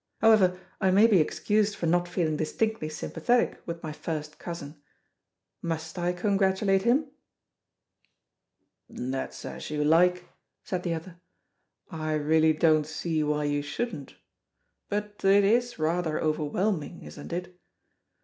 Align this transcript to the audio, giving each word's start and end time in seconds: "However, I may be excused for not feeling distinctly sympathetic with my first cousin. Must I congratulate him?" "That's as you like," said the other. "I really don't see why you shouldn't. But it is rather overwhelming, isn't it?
"However, 0.17 0.59
I 0.81 0.89
may 0.89 1.05
be 1.05 1.19
excused 1.21 1.75
for 1.75 1.85
not 1.85 2.07
feeling 2.07 2.35
distinctly 2.35 2.89
sympathetic 2.89 3.61
with 3.67 3.83
my 3.83 3.91
first 3.91 4.39
cousin. 4.39 4.81
Must 5.61 5.99
I 5.99 6.11
congratulate 6.11 6.81
him?" 6.81 7.11
"That's 8.89 9.45
as 9.45 9.69
you 9.69 9.83
like," 9.83 10.23
said 10.63 10.81
the 10.81 10.95
other. 10.95 11.21
"I 11.91 12.13
really 12.13 12.51
don't 12.51 12.87
see 12.87 13.21
why 13.21 13.43
you 13.43 13.61
shouldn't. 13.61 14.15
But 14.89 15.23
it 15.23 15.43
is 15.43 15.77
rather 15.77 16.19
overwhelming, 16.19 17.03
isn't 17.03 17.31
it? 17.31 17.59